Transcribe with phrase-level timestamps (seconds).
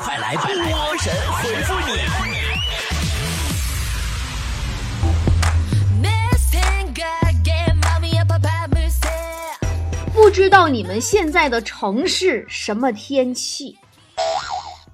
[0.00, 2.00] 快来吧，波神回复你。
[10.14, 13.76] 不知道你们现在的城市什么天气？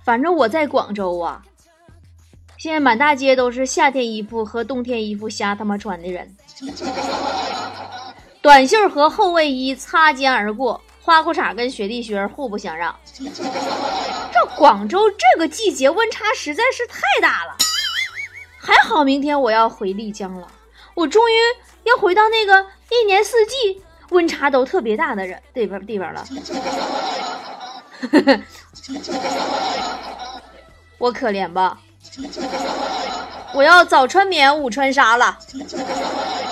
[0.05, 1.43] 反正我在广州啊，
[2.57, 6.37] 现在满大街都是夏天衣服和冬天衣服瞎他妈穿的人，
[8.41, 12.93] 短袖和厚卫衣擦肩而过，花裤衩跟雪地靴互不相让。
[14.35, 17.57] 这广州这个季节温差实在是太大了。
[18.59, 20.49] 还好明天我要回丽江了，
[20.97, 21.35] 我终于
[21.85, 23.81] 要回到那个一年四季。
[24.11, 26.25] 温差都特别大的人地方地方了，
[30.99, 31.79] 我可怜吧？
[33.53, 35.39] 我要早穿棉，午穿纱了。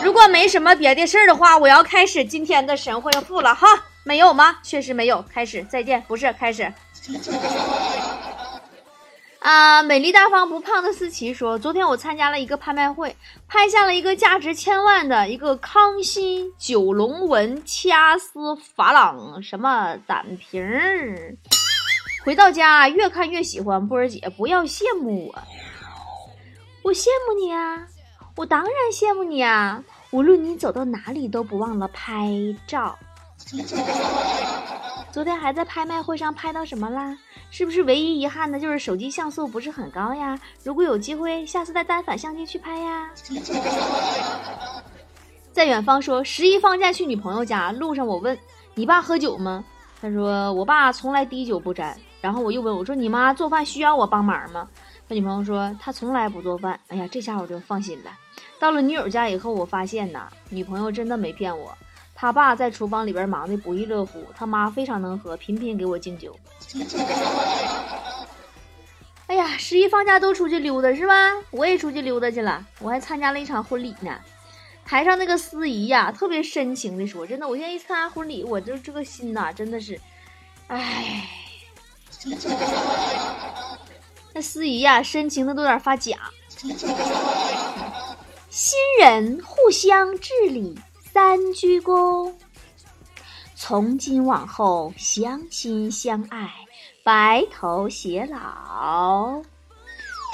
[0.03, 3.67] 如果没什么别的事儿的话，我要开始今天的神回复了哈。
[4.05, 4.59] 没有吗？
[4.63, 5.23] 确实没有。
[5.23, 6.03] 开始，再见。
[6.07, 6.73] 不是开始。
[9.41, 13.15] 啊，美丽大方不胖的思琪说：“昨天我参加了一个拍卖会，
[13.47, 21.37] 拍下了一个价值千万的一个康熙九龙纹掐丝珐琅什么胆瓶儿。
[22.25, 25.35] 回到家越看越喜欢，波儿姐不要羡慕我，
[26.85, 27.87] 我羡慕你啊，
[28.37, 29.85] 我当然羡慕你啊！
[30.11, 32.31] 无论你走到哪里都不忘了拍
[32.67, 32.99] 照。
[35.13, 37.17] 昨天还在拍卖会上拍到什么啦？”
[37.51, 40.37] 是不是唯一遗憾的就是手机像素不是很高呀？
[40.65, 43.09] 如果有机会，下次带单反相机去拍呀。
[45.53, 48.37] 在远方说十一放假去女朋友家，路上我问
[48.75, 49.65] 你爸喝酒吗？
[50.03, 51.97] 他说我爸从来滴酒不沾。
[52.21, 54.69] 然后我又问我说你妈做饭需要我帮忙吗？
[55.09, 56.81] 他女朋友说他从来不做饭。
[56.89, 58.11] 哎呀，这下我就放心了。
[58.59, 61.73] 到了女友家以后，我发现呐，女朋友真的没骗我。
[62.25, 66.35] 他爸在厨房里边忙得不亦乐乎，他妈非常能喝，频频给我敬酒。
[69.27, 71.35] 哎呀，十一放假都出去溜达是吧？
[71.51, 74.19] 我也出去溜达去了，我还参加了一场婚礼呢。
[74.87, 80.01] 台上那个司仪呀，特别深情的说：“真的，我现在一参加婚礼，我就这个心呐，真的是，
[80.69, 81.29] 哎。”
[84.33, 86.17] 那司仪呀，深情的都有点发假。
[88.49, 90.79] 新人互相致礼。
[91.15, 92.33] 三鞠躬，
[93.55, 96.53] 从今往后相亲相爱，
[97.05, 99.41] 白头偕老。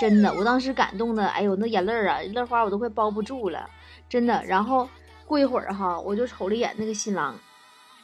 [0.00, 3.68] 真的，我当时感动的，哎呦，那眼泪啊，泪花我都快包不住了。
[4.08, 4.88] 真的，然后
[5.26, 7.38] 过一会儿哈，我就瞅了一眼那个新郎，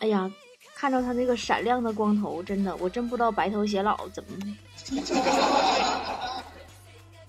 [0.00, 0.30] 哎呀，
[0.74, 4.36] 看着他那个闪亮的光头，真的，我真不知道白头偕老怎么。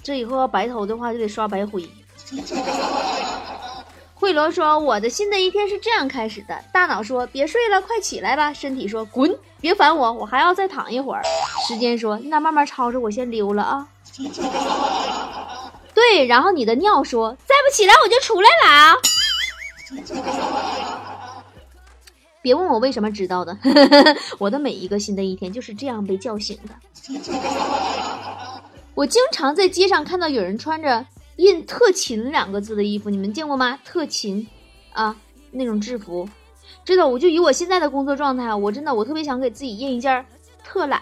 [0.04, 1.90] 这以后要白头的话，就得刷白灰。
[4.20, 11.22] 慧罗说：“我的新的一天是这样开始的。”大脑说：“别睡了，快起来吧。”身体说：“滚，别烦我，我还要再躺一会儿。”
[11.68, 13.88] 时间说：“那慢慢抄着，我先溜了啊。”
[15.94, 18.96] 对，然后你的尿说：“再不起来我就出来了啊！”
[22.42, 23.56] 别问我为什么知道的，
[24.40, 26.74] 我的每一个新的一天就是这样被叫醒的。
[28.96, 31.06] 我经常在街上看到有人穿着。
[31.38, 33.80] 印“特勤”两个字的衣服，你们见过吗？
[33.86, 34.48] 特勤，
[34.92, 35.16] 啊，
[35.52, 36.28] 那种制服，
[36.84, 40.26] 真的，我就以我现在的工作状态，我真的，我特别想给自己印一件
[40.64, 41.02] 特懒。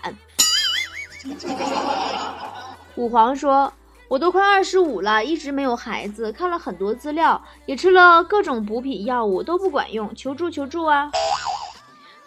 [2.95, 3.71] 五皇说
[4.07, 11.09] ：“我都快二十五了，一直没有孩子，看了很多资料，也吃了各种补品药物，都不管用，求助求助啊！”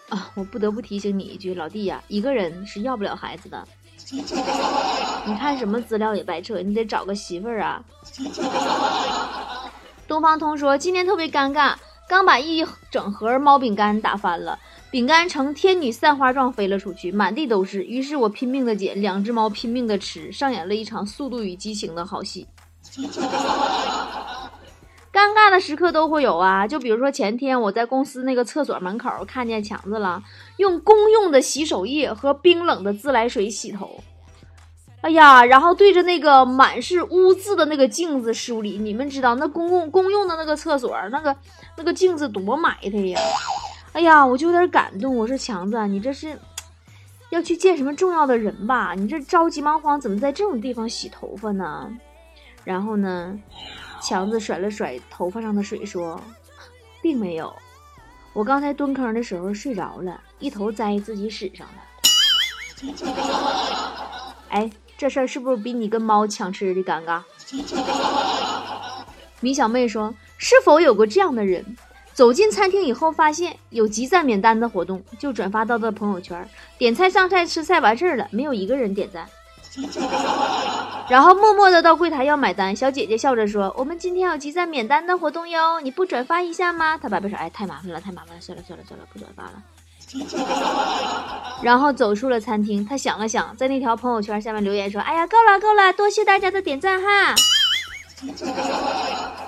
[0.09, 3.69] 啊，我不得不提醒你一句，老弟呀，一个人是要不了孩子的。
[5.29, 7.85] 你看什么资料也白扯，你得找个媳妇儿啊！
[10.09, 11.75] 东方通说今天特别尴尬，
[12.09, 14.59] 刚把一整盒猫饼干打翻了，
[14.91, 17.85] 饼干呈天女散花状飞了出去，满地都是。
[17.85, 22.47] 于是我拼命的捡，两只猫拼命的吃，上演了一场速度与激情的好戏。
[25.13, 30.23] 尴尬的时刻都会有啊，就比如说前天我在公司那个厕所门口看见强子了，
[30.57, 34.03] 用公用的洗手液和冰冷的自来水洗头，
[35.01, 38.79] 哎呀，然后对着那个满是污渍的那个镜子梳理。
[38.79, 41.37] 你们知道那公共公用的那个厕所那个
[41.77, 43.21] 那个镜子多埋汰呀？
[43.93, 45.17] 哎呀，我就有点感动。
[45.17, 46.39] 我说强子，你这是
[47.31, 48.95] 要去见什么重要的人吧？
[48.97, 51.91] 你这着急忙慌，怎么在这种地方洗头发呢？
[52.65, 53.39] 然后呢？
[54.01, 56.21] 强子甩了甩头发上的水，说
[57.03, 57.53] ：“并没有，
[58.33, 61.83] 我刚才蹲坑的时候睡着了，一头栽自己屎上了。
[64.51, 67.23] 哎，这事儿是不是比你跟猫抢吃的尴尬？”
[69.41, 71.65] 米小妹说：“是否有过这样的人，
[72.13, 76.47] 走进餐厅以后发现有集赞免单的活动，就转发到的朋友圈，
[76.77, 79.27] 点菜上菜吃菜完事儿了，没有一个人点赞。
[81.09, 82.75] 然后默默的到柜台要买单。
[82.75, 89.63] 小姐姐笑着说：“我们今天有集赞免单的活动哟，你不转发一下吗？”他爸爸说：“哎，太麻烦了，太麻烦了，算了算了算了，不转发了。”
[91.63, 92.85] 然后走出了餐厅。
[92.85, 97.35] 他想了想，在那条朋友圈下面留言说：“哎呀，够了够了，多谢大家的点赞哈。”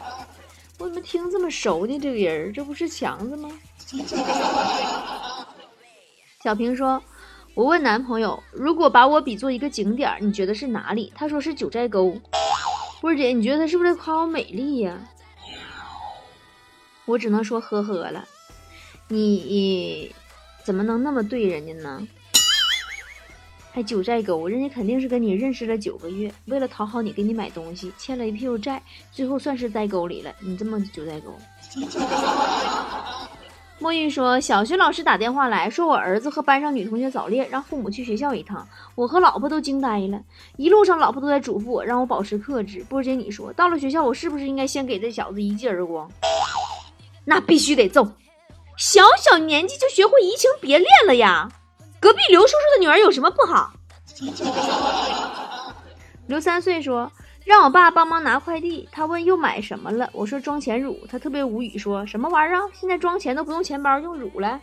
[0.79, 1.99] 我怎么听这么熟呢？
[1.99, 3.51] 这个人，这不是强子吗？
[6.43, 7.03] 小平说
[7.55, 11.13] ：“我问男朋友，如果把我比作一个景点，你觉得是哪里？
[11.15, 12.17] 他说是九寨沟。
[13.01, 14.99] 波儿姐，你觉得他是不是夸我美丽呀？”
[17.07, 18.25] 我只能说呵呵了。
[19.09, 20.15] 你
[20.65, 22.07] 怎么能那么对人家呢？
[23.73, 30.33] 还九寨沟，人家肯定是跟你认识了九个月，为了讨好你给你买东西，欠了一屁股债，最后算是栽沟里了。
[30.41, 31.33] 你这么九寨沟？
[33.79, 38.67] 墨玉说，小学老师打电话来说，我儿子和班上女同学早恋，让父母去学校一趟。
[38.95, 40.21] 我和老婆都惊呆了，
[40.57, 42.85] 一路上老婆都在嘱咐我，让我保持克制。
[42.89, 46.11] 波姐，你说到了学校，我是不是应该先给这小子一记耳光？
[47.25, 48.07] 那必须得揍！
[48.81, 51.51] 小小年纪就学会移情别恋了呀？
[52.01, 53.71] 隔壁刘叔叔的女儿有什么不好？
[56.27, 57.13] 刘三岁说
[57.45, 60.09] ：“让我爸帮忙拿快递。”他问又买什么了？
[60.15, 60.99] 我说装钱乳。
[61.11, 62.63] 他特别无语，说什么玩意儿？
[62.73, 64.59] 现在装钱都不用钱包，用乳了？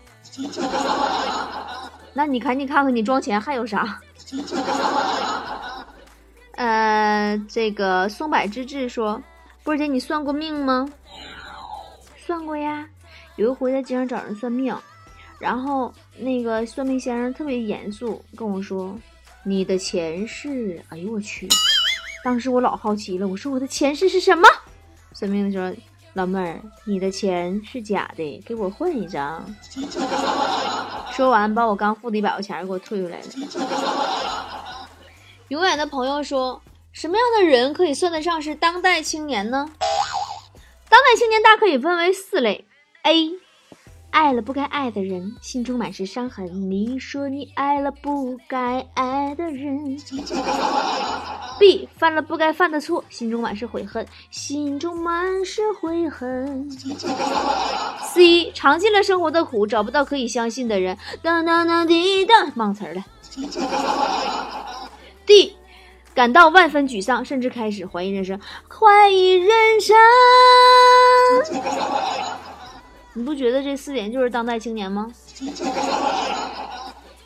[2.13, 4.01] 那你赶紧看看你装钱还有啥？
[6.57, 9.21] 呃，这个松柏之志说
[9.63, 10.89] ：“波姐，你算过命吗？”
[12.25, 12.87] 算过呀，
[13.37, 14.75] 有一回在街上找人算命。
[15.39, 18.97] 然后那个算命先生特别严肃跟我说
[19.45, 21.47] ：“你的前世，哎呦我去！
[22.23, 24.49] 当时我老好奇了，我说我的前世是什么？
[25.13, 25.81] 算命的说：
[26.13, 29.45] 老妹儿，你的钱是假的，给我换一张。
[31.13, 33.25] 说完，把我刚付的一百块钱给我退回来了。
[35.49, 36.59] 永远的朋友说：
[36.91, 39.69] 什么样的人可以算得上是当代青年呢？
[40.89, 42.65] 当代青年大可以分为四类
[43.03, 43.31] ：A。
[44.09, 46.71] 爱了不该爱的人，心中满是伤痕。
[46.71, 49.95] 你说你爱了不该爱的人。
[51.59, 56.67] B 犯了不该犯的错，心中满是悔恨，心中满是悔恨。
[58.01, 60.97] C 尝尽了生活的苦，找不到可以相信的人。
[61.21, 63.05] 当当当滴当，忘词儿了。
[65.27, 65.55] D
[66.15, 69.49] 感到万分沮丧，甚至开始怀疑人生，怀疑人
[69.79, 69.95] 生。
[73.17, 75.11] 你不觉得这四点就是当代青年吗？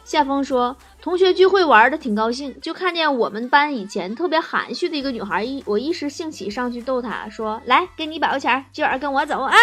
[0.05, 9.53] 夏风说，同学聚会玩的挺高兴，就看见我们班以前特别含蓄的一个女孩，一我一时兴起上去逗她说：“来，给你一百块钱，今晚跟我走啊！”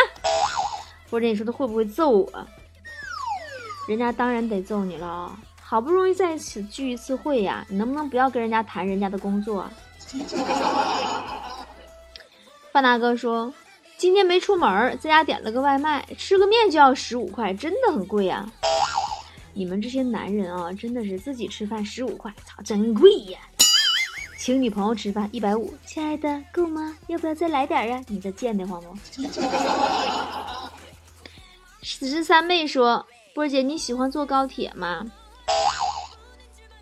[1.10, 2.30] 或者你说他会不会揍我？
[3.88, 9.66] 人家当然得揍你了，好不容易在一起聚一次会呀，你能不能不要跟人家谈人家的工作？
[12.70, 13.50] 范大哥说。
[13.98, 18.48] 今天没出门，在家点了个外卖，吃个面就要十五块，真的很贵呀！
[19.52, 23.40] 你们这些男人啊，真的是自己吃饭十五块，操，真贵呀！
[24.38, 26.96] 请女朋友吃饭一百五，亲爱的，够吗？
[27.08, 28.00] 要不要再来点呀？
[28.06, 28.96] 你这贱的慌不？
[31.82, 33.04] 死十三妹说
[33.34, 35.04] ：“波姐，你喜欢坐高铁吗？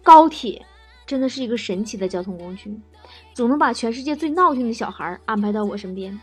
[0.03, 0.63] 高铁
[1.07, 2.79] 真的是一个神奇的交通工具。”
[3.37, 6.19] 总能把全世界最闹腾的小孩安排到我身边，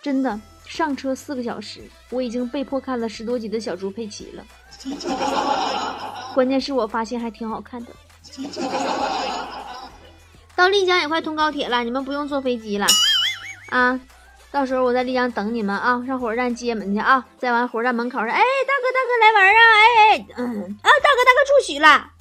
[0.00, 4.44] 真的上车四个小时，我已经被迫看了十多集的小猪佩奇了。
[6.34, 7.90] 关键是我发现还挺好看的。
[10.54, 12.86] 到丽江也快通高铁了，你们不用坐飞机了
[13.70, 13.98] 啊！
[14.52, 17.26] 到时候我在丽江等你们啊，上火车站接你们去啊！
[17.38, 19.62] 在完火车站门口说：“哎，大哥大哥来玩啊！
[20.12, 22.12] 哎，嗯啊，大哥大哥出许了。”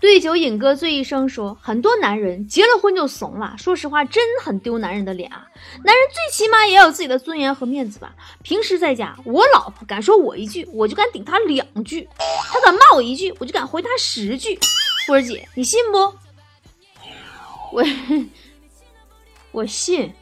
[0.00, 3.54] 对酒饮歌醉一生，说很多男人结了婚就怂了。
[3.58, 5.44] 说实话，真很丢男人的脸啊！
[5.84, 8.14] 男人最起码也要有自己的尊严和面子吧。
[8.42, 12.06] 平时在家，我老婆敢说我一句，我就敢顶她两句；
[12.52, 14.58] 她敢骂我一句，我就敢回她十句。
[15.06, 15.98] 波儿姐，你信不？
[17.72, 17.84] 我
[19.50, 20.12] 我信。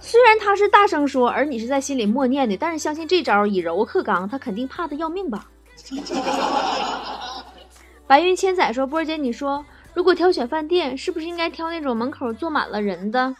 [0.00, 5.48] 虽然他是大声说，而你是在心里默念的，但是相信这招以柔克刚，他肯定怕的要命吧。
[8.08, 9.62] 白云千载说：“波儿姐，你说
[9.92, 13.36] 如果挑选饭店，是不是应该挑那种门口坐满了人的？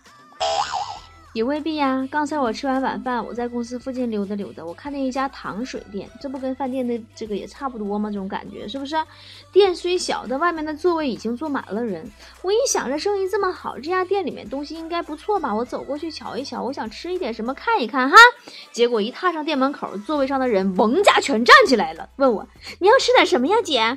[1.33, 2.07] 也未必呀。
[2.11, 8.11] 刚才我吃完晚饭，我在公司附近溜达溜达，我看见一家糖水店，这不跟饭店的这个也差不多吗？
[8.11, 8.95] 这种感觉是不是？
[9.51, 12.07] 店虽小，但外面的座位已经坐满了人。
[12.43, 15.55] 我一想着生意这么好，这家店里面东西应该不错吧？
[15.55, 18.17] 我走过去瞧一瞧，我想吃一点什么看一看哈。
[18.71, 22.47] 结果一踏上店门口，座位上的人嗡家全站起来了，问我
[22.81, 23.97] 你要吃点什么呀，姐？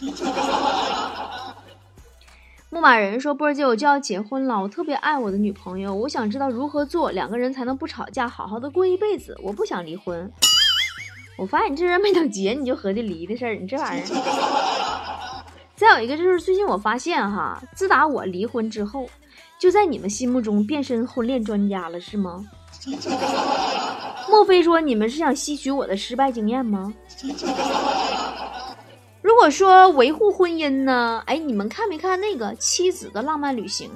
[2.70, 9.36] 牧马人说：“波儿姐，我就要结婚了，我特别爱我的女朋友，我想知道如何做，两个人才能不吵架，好好的过一辈子。
[9.42, 10.30] 我不想离婚。
[11.36, 14.06] 我发现你这人没等结你就合计离的事儿，你这玩意儿。
[15.74, 19.08] 再有一个就是最近我发现哈，自打我离婚之后，
[19.58, 22.44] 就在你们心目中变身婚恋专家了，是吗？
[24.28, 26.94] 莫非说你们是想吸取我的失败经验吗？”
[29.22, 31.22] 如果说维护婚姻呢？
[31.26, 33.90] 哎，你们看没看那个《妻子的浪漫旅行》？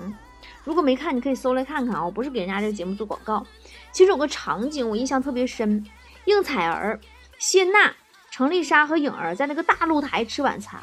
[0.65, 2.05] 如果没看，你可以搜来看看啊！
[2.05, 3.45] 我不是给人家这个节目做广告。
[3.91, 5.85] 其实有个场景我印象特别深：
[6.27, 7.01] 应采儿、
[7.39, 7.93] 谢娜、
[8.31, 10.81] 程丽莎和颖儿在那个大露台吃晚餐。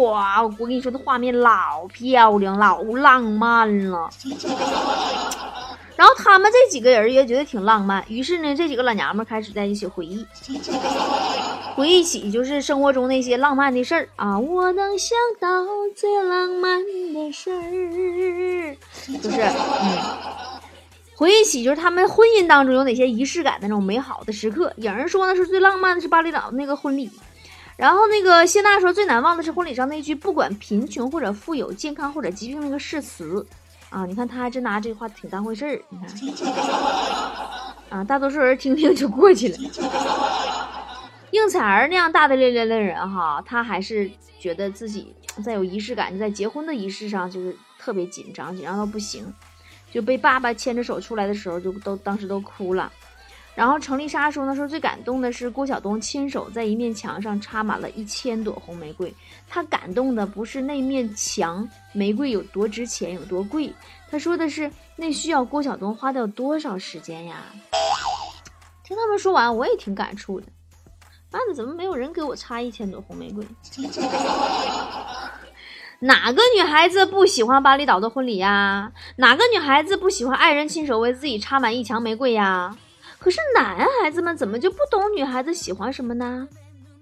[0.00, 4.10] 哇，我跟你说，那画面老漂亮、老浪漫了。
[5.96, 10.26] 然后他们这几个人也觉得挺浪漫，于是呢，这几个老娘们开始在一起回忆。
[11.74, 14.08] 回忆起就是生活中那些浪漫的事儿。
[14.16, 15.48] 啊，我能想到
[15.96, 16.80] 最浪漫
[17.12, 18.76] 的事儿，
[19.20, 19.98] 就是嗯，
[21.16, 24.72] 回忆起就是他们婚姻当中有哪些仪式感的那种美好的时刻。
[24.76, 27.10] 有人说呢是最浪漫的是巴厘岛那个婚礼，
[27.76, 33.44] 然后那个谢娜说最难忘的是婚礼上那句不管贫穷或者富有、健康或者疾病那个誓词。
[33.90, 36.08] 啊，你看他还真拿这话挺当回事儿，你看。
[37.90, 39.58] 啊，大多数人听听就过去了。
[41.44, 44.10] 应采儿那样大大咧咧的人哈，他还是
[44.40, 49.30] 觉得自己在有仪式感，在结婚的仪式上就是特别紧张，紧张到不行，
[49.92, 52.90] 就被爸爸牵着手出来的时候，就都当时都哭了。
[53.54, 59.14] 然后程丽莎说呢，说最感动的是郭晓东亲手在一面墙上插满了一千朵红玫瑰，
[59.46, 63.70] 他感动的不是那面墙玫瑰有多值钱有多贵，
[64.10, 67.44] 他说的是那需要郭晓东花掉多少时间呀。
[68.82, 70.46] 听他们说完，我也挺感触的。
[71.36, 73.44] 那怎么没有人给我插一千朵红玫瑰？
[76.00, 78.92] 哪个女孩子不喜欢巴厘岛的婚礼呀？
[79.16, 82.76] 哪个女孩子不喜欢爱人亲手为自己插满一墙玫瑰呀？
[83.18, 86.46] 可是男孩子们怎么就不懂女孩子喜欢什么呢？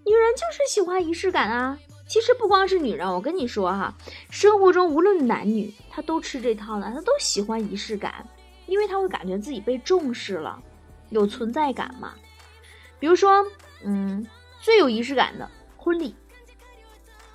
[0.04, 1.76] 女人就是喜欢仪式感啊！
[2.06, 3.92] 其实不光是女人，我跟你说哈，
[4.30, 8.24] 生活中无论男女，他都吃这套的，他都喜欢仪式感，
[8.66, 10.62] 因为他会感觉自己被重视了，
[11.10, 12.12] 有存在感嘛。
[12.98, 13.44] 比如说。
[13.84, 14.26] 嗯，
[14.60, 16.14] 最有仪式感的婚礼，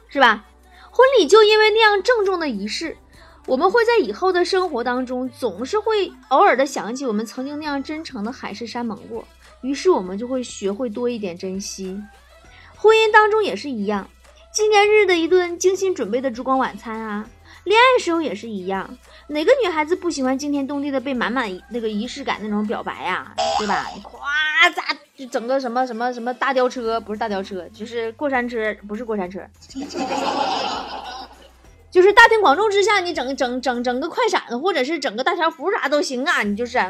[0.09, 0.45] 是吧？
[0.91, 2.97] 婚礼就因为那样郑重的仪式，
[3.45, 9.27] 我们会在以后的生活当中，总是会偶尔的想起我们曾经那样真诚的海誓山盟过，
[9.61, 12.01] 于是我们就会学会多一点珍惜。
[12.75, 14.09] 婚姻当中也是一样，
[14.51, 17.29] 纪念日的一顿精心准备的烛光晚餐啊，
[17.63, 23.85] 恋爱时候也是一样，哪个女孩子不喜欢惊天动地的被满满那个仪式感那种表白呀，对吧？
[24.01, 24.83] 夸咋？
[25.17, 29.41] 就整个什么什么什么大吊车，不是大吊车，就是过山车，不是过山车，
[31.89, 36.77] 就是大庭广众之下，你整整整整个快闪，或者是整个大条幅啥都行啊，你就是。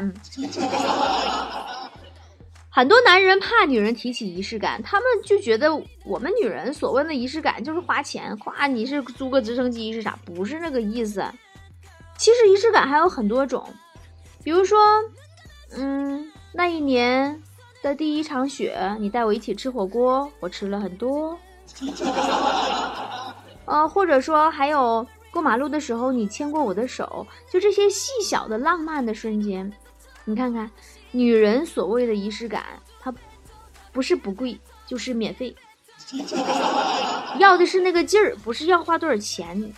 [2.70, 11.24] 很多男人怕女人提起仪式感，他们就觉得我们女人所谓的仪式感就是花钱，夸你是租个直升机是啥，不是那个意思。
[12.18, 13.66] 其实仪式感还有很多种，
[14.44, 14.78] 比如说，
[15.72, 17.42] 嗯，那一年。
[17.82, 21.38] 的第一场雪，你带我一起吃火锅，我吃了很多。
[23.66, 29.70] 呃，或者说还有过马路的时候，你牵过我的手，就这些细小的浪漫的瞬间，
[30.24, 30.70] 你看看，
[31.10, 32.64] 女人所谓的仪式感，
[33.00, 33.14] 它
[33.92, 35.54] 不是不贵，就是免费，
[37.38, 39.72] 要的是那个劲儿，不是要花多少钱。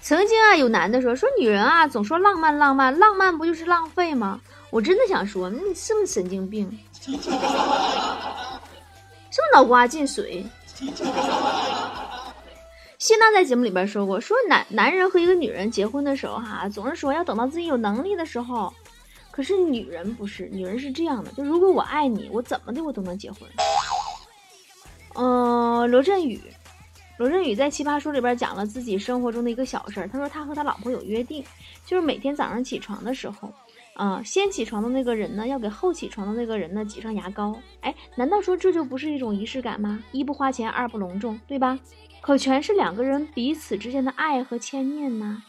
[0.00, 4.40] 曾经啊，有男的说说女人啊，总说浪漫浪漫，浪漫不就是浪费吗？
[4.70, 6.70] 我真的想说，你是不是神经病？
[7.00, 7.30] 是不是
[9.52, 10.44] 脑瓜进水？
[12.98, 18.72] 谢娜在节目里边说过，说男男人和一个女人结婚的时候，哈，总是说要等到自己有能力的时候。
[19.30, 23.48] 可是女人不是，女人是这样的，就如果我爱你，我怎么的我都能结婚。
[25.14, 26.40] 嗯，罗振宇，
[27.18, 30.08] 罗振宇在《奇葩说》里边讲了自己生活中的一个小事儿。
[30.08, 31.44] 他说他和他老婆有约定，
[31.86, 33.52] 就是每天早上起床的时候。
[33.98, 37.58] 啊，先起床的那个人呢，要给后起床的那个人呢挤上牙膏。
[37.80, 40.00] 哎，难道说这就不是一种仪式感吗？
[40.12, 41.76] 一不花钱，二不隆重，对吧？
[42.20, 45.42] 可全是两个人彼此之间的爱和牵念呢。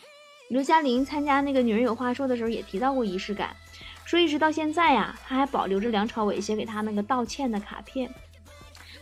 [0.49, 3.55] 刘嘉玲参加那个《女人有话说》的时候也提到过仪式感，
[4.03, 8.11] 说一直到现在呀，她还保留着梁朝伟写给她那个道歉的卡片，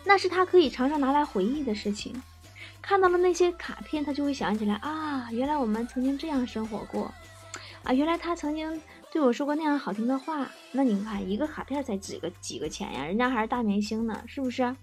[0.03, 2.21] 那是她可以常常拿来回忆的事情。
[2.81, 7.13] 看到了那些卡片，她就会想起来啊，原来我们曾经这样生活过，
[7.83, 10.49] 啊，原来他曾经对我说过那样好听的话。
[10.71, 14.75] 那你看，一个卡片才几个几个钱呀，人家还是大明星呢，是不是？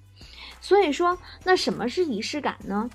[0.61, 2.89] 所以说，那什么是仪式感呢？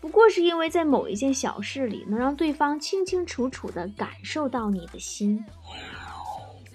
[0.00, 5.44] 不过是因为在某一件小事里，能让对方清清楚楚地感受到你的心，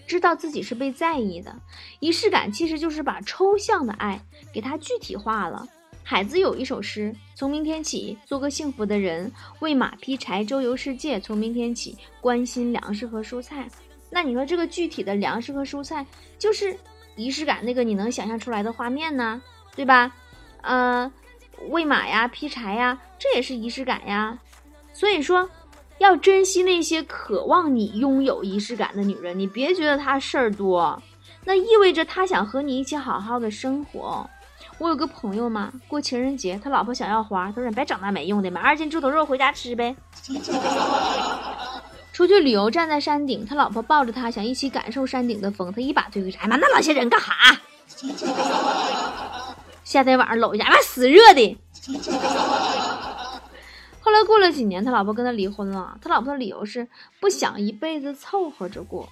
[0.06, 1.56] 知道自己是被在意的。
[2.00, 4.22] 仪式感其实就是把抽象的爱
[4.54, 5.68] 给它具体化了。
[6.10, 11.20] 海子有一首诗：从明天起，做个幸福的人，喂马劈柴，周游世界。
[11.20, 13.68] 从明天起，关心粮食和蔬菜。
[14.10, 16.06] 那你说这个具体的粮食和蔬菜，
[16.40, 16.74] 就是
[17.18, 19.42] 仪式感那个你能想象出来的画面呢，
[19.76, 20.16] 对吧？
[20.62, 21.12] 呃。
[21.72, 24.40] 喂马呀，劈柴呀，这也是仪式感呀。
[24.94, 25.50] 所以说，
[25.98, 29.38] 要珍惜那些渴望你拥有仪式感的女人。
[29.38, 31.04] 你别觉得她事儿多，
[31.44, 34.30] 那意味着她想和你一起好好的生活。
[34.80, 39.96] 我有个朋友嘛，过情人节，他老婆想要花，他说你别整那没用的，买二斤猪头肉回家吃呗。
[42.14, 47.60] 出去旅游，站在山顶，他老婆抱着他，想一起感受山顶的风，他一把推开，哎妈，那老些人干哈？
[49.84, 51.58] 夏天晚上搂一下，妈死热的。
[54.02, 55.98] 后来过了几年，他老婆跟他离婚了。
[56.02, 56.88] 他老婆的理由是
[57.20, 59.08] 不想一辈子凑合着过。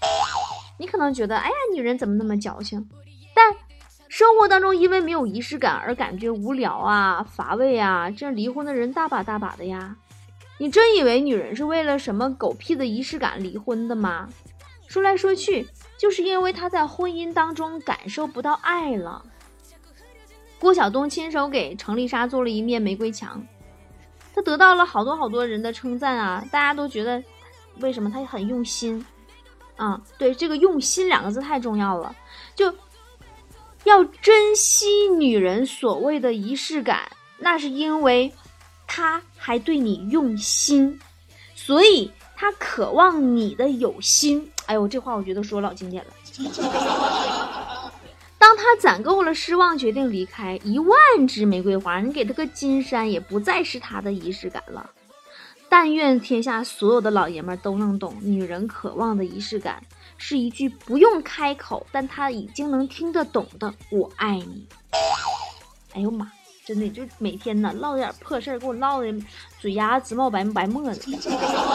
[0.80, 2.90] 你可能觉得，哎呀，女人怎么那么矫情？
[3.34, 3.54] 但
[4.16, 9.98] 生活当中因为没有仪式感而感觉无聊啊、乏味啊，这离婚的人大把大把的呀。
[10.58, 14.30] 你真以为女人是为了什么狗屁的仪式感离婚的吗？
[14.88, 15.68] 说来说去，
[15.98, 19.22] 就是因为她在婚姻当中感受不到爱了。
[20.60, 23.46] 郭晓东亲手给程丽莎做了一面玫瑰墙，
[24.34, 26.42] 他得到了好多好多人的称赞啊！
[26.50, 27.22] 大家都觉得，
[27.82, 29.06] 为什么他很用心
[29.76, 30.02] 啊？
[30.18, 32.16] 对，这个“用心”两个字太重要了，
[32.56, 32.74] 就
[33.86, 38.34] 要珍惜女人所谓的仪式感，那是因为
[38.86, 41.00] 他还对你用心，
[41.56, 44.52] 所以他渴望你的有心。
[44.66, 46.12] 哎呦，这话我觉得说老经典了。
[48.38, 54.90] 当他攒够了失望，决定离开，一万支玫瑰花，你给他个金山，也不再是他的仪式感了。
[55.70, 59.82] 但愿天下所有的老爷们都能懂，女人渴望的仪式感，
[60.18, 64.68] 是一句不用开口，但他已经能听得懂的“我爱你”。
[65.94, 66.32] 哎呦妈，
[66.66, 69.14] 真的就每天呢唠点破事儿，给我唠的
[69.60, 71.12] 嘴牙直冒白白沫子。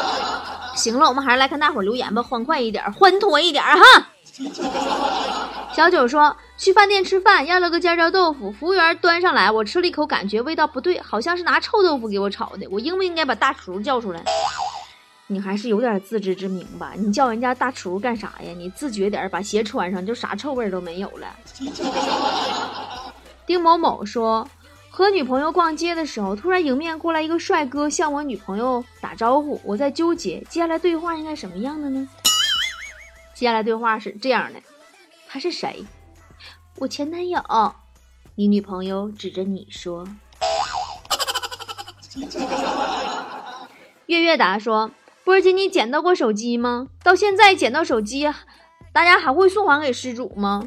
[0.77, 4.09] 行了，我们还是来看大伙留言吧，欢快一点，欢脱一点哈。
[5.73, 12.67] 小九说去饭店吃饭，要了个尖椒豆腐，服务员端上来，我吃了一口，感觉味道不对，好像是拿臭豆腐给我炒的。
[12.71, 14.23] 我应不应该把大厨叫出来？
[15.31, 16.93] 你还是有点自知之明吧？
[16.97, 18.53] 你叫人家大厨干啥呀？
[18.57, 21.37] 你自觉点，把鞋穿上，就啥臭味都没有了。
[23.47, 24.49] 丁某某说，
[24.91, 32.09] 和女朋友逛街的时候，突然迎面过来一个帅哥，向我女朋友打招呼，我在纠结，接下来对话应该什么样的呢？
[33.33, 34.61] 接下来对话是这样的：
[35.29, 35.87] 他是谁？
[36.79, 37.41] 我前男友。
[38.35, 40.09] 你女朋友指着你说。
[44.07, 44.91] 月月达说：
[45.25, 46.89] 波儿姐，你捡到过手机吗？
[47.03, 48.29] 到现在捡到手机，
[48.93, 50.67] 大家还会送还给失主吗？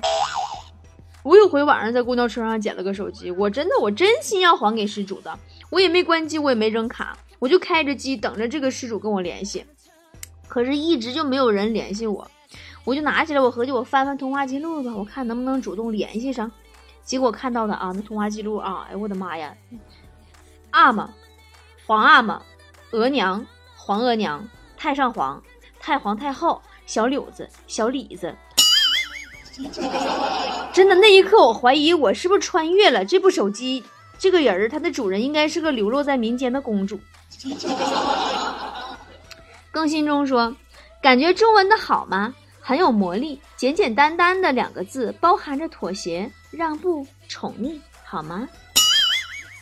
[1.23, 5.37] 我有回晚上在公交车上捡了个手机，我真的我真心要还给失主的，
[5.69, 9.65] 我也没关机，我也没扔卡，我就开着机等着这个失主跟我联系，
[10.47, 12.29] 可是一直就没有人联系我。
[12.85, 16.51] 我就拿起来，我合计我翻翻通话记录吧，我看能不能主动联系上。
[17.03, 19.55] 结果看到的啊，那通话记录啊，哎我的妈呀，
[20.71, 21.13] 阿玛、
[21.85, 22.41] 皇阿玛、
[22.91, 23.45] 额娘、
[23.85, 25.43] 皇额娘、太上皇、
[25.77, 28.33] 太皇太后、小柳子、小李子。
[30.71, 33.03] 真的，那一刻我怀疑我是不是穿越了。
[33.03, 33.83] 这部手机，
[34.17, 36.97] 这个人儿，他的主人应该是个流落在民间的公主。
[39.69, 40.55] 更新中说，
[41.01, 42.33] 感觉中文的好吗？
[42.61, 48.47] 很有魔力，简简单单的两个字，包含着妥协、让步、宠溺，好吗？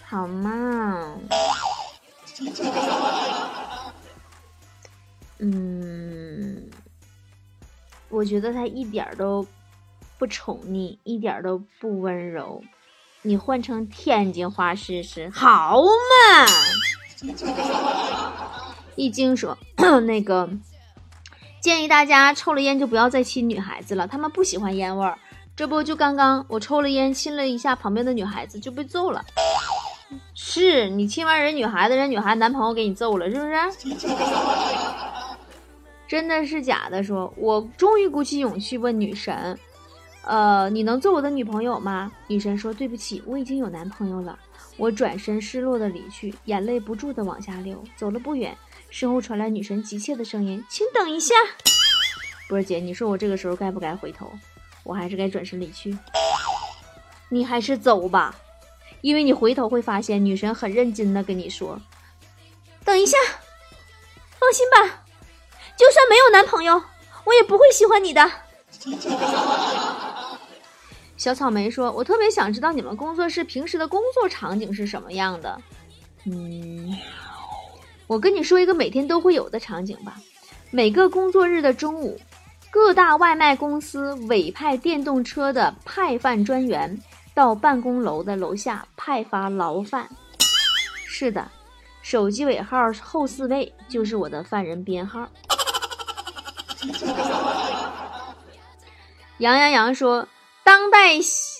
[0.07, 1.07] 好吗？
[5.41, 6.69] 嗯，
[8.09, 9.45] 我觉得他一点都
[10.19, 12.63] 不宠溺，一点都不温柔。
[13.23, 16.45] 你换成天津话试试，好嘛？
[18.95, 19.57] 易经说
[20.05, 20.49] 那个。
[21.59, 25.17] 建议大家抽了烟就不要再亲女孩子了，他们不喜欢烟味儿。
[25.55, 29.23] 这不就刚刚我抽了烟亲了一下旁边的女孩子就被揍了。
[30.33, 33.53] 是你亲完人女孩子，人女孩男朋友给你揍了，是不是？
[36.11, 37.01] 真的是假的？
[37.01, 39.57] 说，我终于鼓起勇气问女神，
[40.23, 42.11] 呃，你能做我的女朋友吗？
[42.27, 44.37] 女神说，对不起，我已经有男朋友了。
[44.75, 47.81] 我转身失落的离去，眼泪不住的往下流。
[47.95, 48.53] 走了不远，
[48.89, 51.33] 身后传来女神急切的声音，请等一下。
[52.49, 54.29] 波儿姐，你说我这个时候该不该回头？
[54.83, 55.97] 我还是该转身离去？
[57.29, 58.35] 你还是走吧，
[58.99, 61.79] 因为你回头会发现女神很认真的跟你说，
[62.83, 63.17] 等一下，
[64.37, 65.05] 放心吧。
[65.81, 66.79] 就算没有男朋友，
[67.23, 68.31] 我也不会喜欢你的。
[71.17, 75.59] 小草莓说：“我特别想知道你们工作室平时的工作场景是什么样的。”
[76.25, 76.95] 嗯，
[78.05, 80.21] 我跟你说一个每天都会有的场景吧。
[80.69, 82.15] 每个工作日的中午，
[82.69, 86.95] 各大外卖公司委派电动车的派饭专员
[87.33, 90.07] 到办公楼的楼下派发牢饭。
[91.07, 91.49] 是的，
[92.03, 95.27] 手机尾号后四位就是我的犯人编号。
[99.39, 100.27] 杨阳洋说
[100.63, 101.13] ：“当代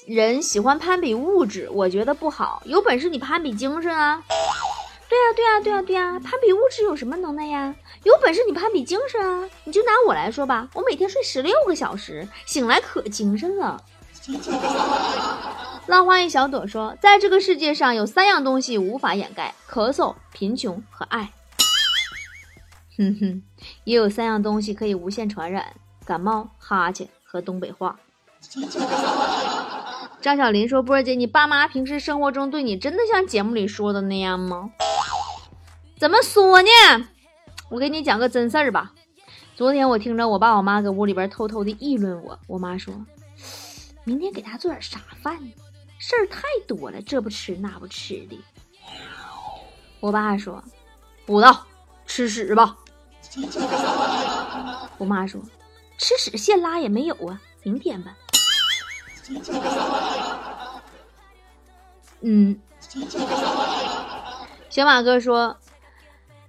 [0.07, 2.61] 人喜欢攀比物质，我觉得不好。
[2.65, 4.23] 有本事你攀比精神啊！
[5.09, 7.73] 对呀，对呀，对呀，对呀，攀比物质有什么能耐呀？
[8.03, 9.49] 有本事你攀比精神啊！
[9.65, 13.83] 你就拿我来说吧，我每天睡十六个小时，醒来可精神了。
[15.87, 21.31] ”浪花一小朵说：“在这个世界上有三样东西无法掩盖：咳嗽、贫穷和爱。
[22.97, 23.41] ”哼哼，
[23.83, 27.99] 也有三样东西可以无限传染：感冒、哈欠和东北话。
[30.21, 34.71] 张小林说：“波儿姐，你爸妈平时生活中对你真的像节目里说的那样吗？
[35.97, 36.69] 怎么说呢？
[37.69, 38.93] 我给你讲个真事儿吧。
[39.55, 42.93] 昨天我听着我爸我妈搁屋里边偷偷的议论我，我妈说：
[44.03, 45.51] 明天给他做点啥饭呢？
[45.97, 48.39] 事儿太多了，这不吃那不吃的。
[49.99, 50.63] 我爸说：
[51.25, 51.65] 不道，
[52.05, 52.77] 吃屎吧。”
[54.97, 55.41] 我妈说
[55.97, 58.15] ：“吃屎现拉也没有啊，明天吧。”
[62.21, 62.59] 嗯，
[64.69, 65.55] 小马哥说，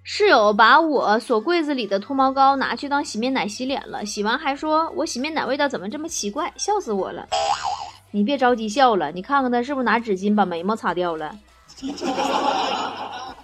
[0.02, 7.26] 室友把我锁柜子里的脱毛膏拿去当洗面奶洗脸了，洗完还说我洗面奶味道怎么这么奇怪，笑死我了。
[8.10, 11.38] 你别着急笑了，你看看他是不是拿纸巾把眉毛擦掉了。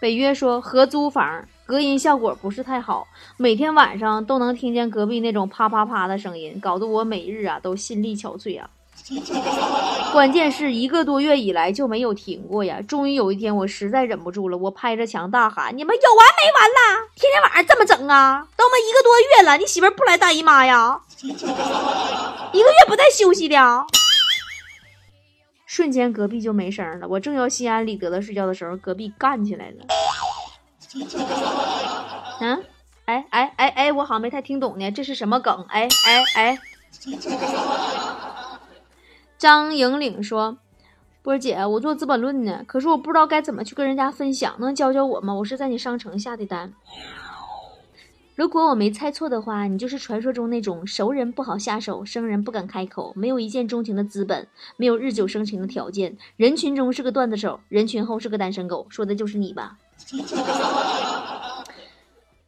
[0.00, 1.44] 北约说合租房。
[1.66, 8.70] 隔音效果不是太好，每天晚上都能听见隔壁那种啪啪啪的声音，搞得我每日啊都心力憔悴啊。
[10.12, 12.80] 关键是一个多月以来就没有停过呀。
[12.88, 17.04] 终于有一天，我实在忍不住了，我拍着墙大喊：“你们有完没完啦？
[17.14, 18.48] 天天晚上这么整啊？
[18.56, 20.98] 都没一个多月了，你媳妇不来大姨妈呀？
[21.20, 21.28] 一
[22.62, 23.56] 个月不带休息的。”
[25.66, 27.06] 瞬间隔壁就没声了。
[27.06, 29.84] 我正要心安理得的睡觉的时候，隔壁干起来了。
[32.40, 32.64] 嗯，
[33.04, 35.64] 哎哎哎哎，我好像没太听懂呢，这是什么梗？
[35.68, 36.58] 哎哎哎！
[39.38, 40.58] 张莹岭说
[41.22, 45.34] ：“波儿姐，我做《资本论》呢，可是我不知道该怎么去跟人家分享，能教教我吗？
[45.34, 46.72] 我是在你商城下的单。
[48.34, 59.78] 如果我没猜错的话，你就是传说中那种熟人不好下手，生人不敢开口，没有一见钟情的资本，没有日久生情的条件，人群中是个段子手，人群后是个单身狗，说的就是你吧？”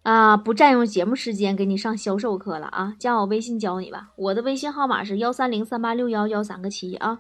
[0.02, 2.94] 啊，不占用节目时间，给你上销售课了啊！
[2.98, 7.18] 加我微信教你吧，我的微信号码是幺三零三八六幺幺三个七啊。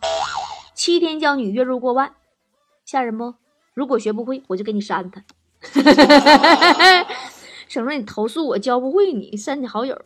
[0.74, 2.12] 七天教你月入过万，
[2.86, 3.34] 吓人不？
[3.74, 5.22] 如果学不会，我就给你删他，
[7.68, 10.00] 省得你投诉我教不会你，删你好友。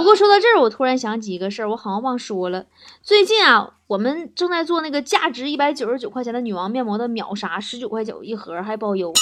[0.00, 2.64] 不过说到这儿，我突然想起一个事儿，我好像忘说了。
[3.02, 9.12] 最近啊，我们正在做那个价值一百九十九块钱的女王面膜的秒杀，十九块九一盒还包邮，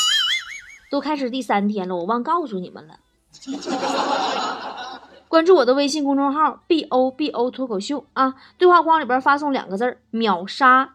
[0.88, 2.94] 都开始第三天了，我忘告诉你们了。
[5.26, 10.94] 关注我的微信公众号 “b o b o 脱口秀”啊，对话框里边发送两个字儿“秒杀”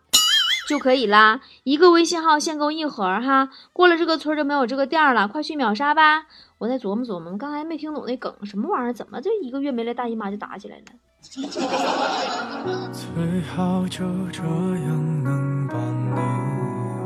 [0.68, 1.42] 就可以啦。
[1.64, 6.26] 一个微信号限购一盒哈，过了这个村就没有这个店了，快去秒杀吧。
[6.58, 8.94] 我再琢磨琢磨，刚才没听懂那梗，什么玩意儿？
[8.94, 10.84] 怎么这一个月没来大姨妈就打起来了？
[12.92, 16.10] 最好就这样能把你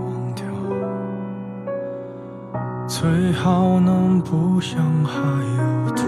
[0.06, 0.44] 忘掉，
[2.88, 5.20] 最好能不想还
[5.58, 6.06] 有多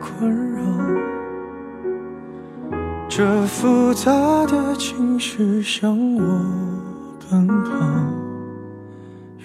[0.00, 0.47] 困扰。
[3.18, 4.12] 这复杂
[4.46, 6.22] 的情绪向我
[7.28, 7.70] 奔跑，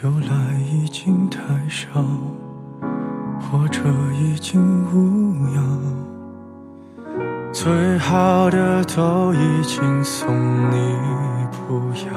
[0.04, 2.06] 由来已经太少。
[3.40, 3.82] 或者
[4.14, 4.62] 已经
[4.94, 5.64] 无恙，
[7.52, 10.30] 最好的都已经送
[10.70, 10.78] 你
[11.52, 12.14] 不要，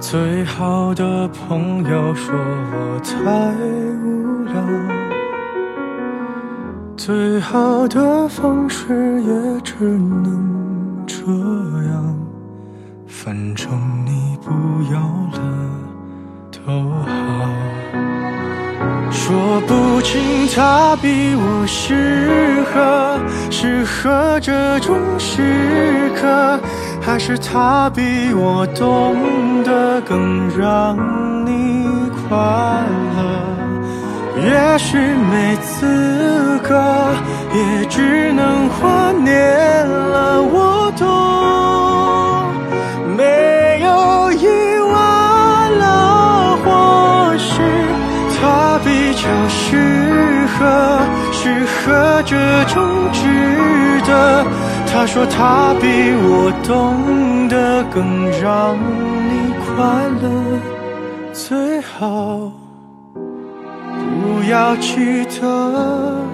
[0.00, 3.52] 最好的朋友说我太
[4.02, 4.54] 无聊，
[6.98, 11.14] 最好的方式也只能这
[11.86, 12.18] 样。
[13.06, 13.70] 反正
[14.04, 14.50] 你不
[14.92, 14.98] 要
[15.32, 15.38] 了
[16.50, 17.08] 都好。
[19.12, 20.20] 说不清
[20.52, 26.58] 他比我适合，适合这种时刻，
[27.00, 30.96] 还是他比我懂得更让
[31.46, 31.86] 你
[32.28, 32.36] 快
[33.16, 33.57] 乐。
[34.44, 36.70] 也许没资格，
[37.52, 40.40] 也只能怀念了。
[40.40, 41.06] 我懂，
[43.16, 44.46] 没有意
[44.92, 44.96] 外
[45.78, 47.60] 了，或许
[48.40, 51.00] 他比较适合，
[51.32, 52.36] 适合这
[52.72, 52.76] 种
[53.12, 54.44] 值得。
[54.90, 55.84] 他说他比
[56.22, 58.76] 我懂得更让
[59.28, 59.76] 你快
[60.22, 60.26] 乐，
[61.32, 62.50] 最好。
[64.08, 66.24] 不要记得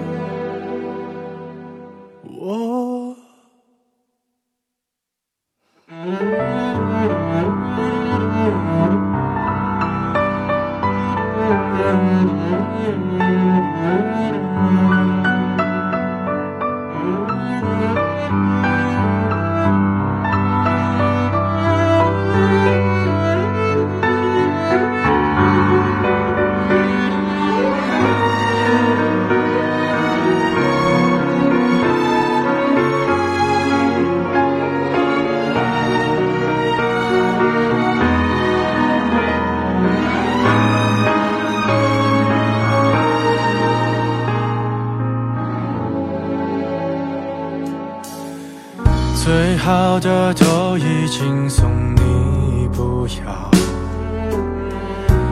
[49.25, 53.49] 最好的都已经送你不要，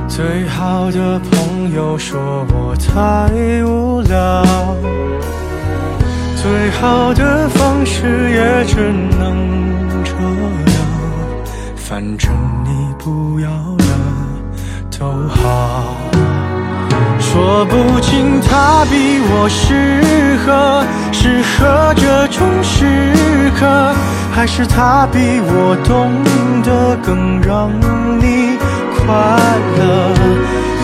[0.07, 3.29] 最好的朋友说我太
[3.63, 4.43] 无聊，
[6.41, 10.11] 最好的方式也只能这
[10.73, 10.75] 样，
[11.75, 12.31] 反正
[12.63, 13.85] 你不要了
[14.89, 16.32] 都好。
[17.33, 19.99] 说不清他比我适
[20.45, 23.11] 合，适合这种时
[23.59, 23.91] 刻，
[24.31, 26.13] 还是他比我懂
[26.61, 27.71] 得更让
[28.21, 28.55] 你
[28.93, 29.03] 快
[29.79, 30.13] 乐。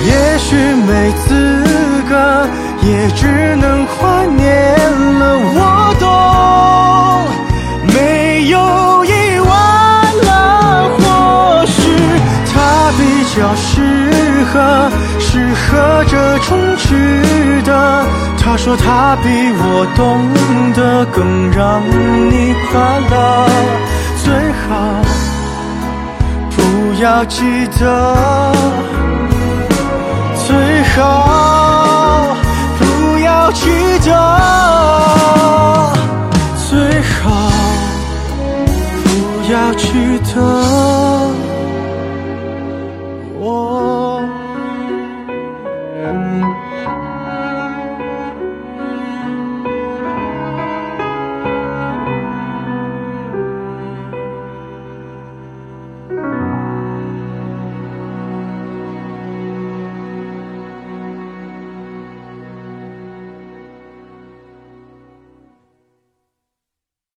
[0.03, 0.55] 也许
[0.87, 1.63] 没资
[2.09, 2.17] 格，
[2.81, 4.73] 也只能怀念
[5.19, 5.37] 了。
[5.53, 6.09] 我懂，
[7.93, 8.57] 没有
[9.05, 9.53] 意外
[10.25, 11.77] 了，或许
[12.51, 12.99] 他比
[13.35, 13.78] 较适
[14.51, 14.89] 合。
[15.19, 18.05] 适合这种值得。
[18.41, 20.27] 他说他比我懂
[20.73, 21.83] 得更让
[22.31, 23.13] 你快乐，
[24.23, 24.33] 最
[24.63, 24.67] 好
[26.55, 26.57] 不
[27.01, 27.81] 要记得，
[30.47, 32.35] 最好
[32.79, 33.69] 不要记
[34.05, 34.09] 得，
[36.69, 37.51] 最好
[39.03, 39.07] 不
[39.51, 39.87] 要记
[40.33, 41.48] 得。